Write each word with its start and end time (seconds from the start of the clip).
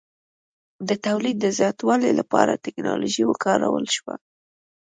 د 0.87 0.89
تولید 1.05 1.37
د 1.41 1.45
زیاتوالي 1.59 2.11
لپاره 2.19 2.61
ټکنالوژي 2.65 3.23
وکارول 3.27 3.85
شوه. 3.95 4.15